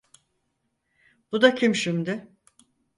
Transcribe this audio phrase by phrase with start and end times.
[1.31, 2.27] Bu da kim şimdi?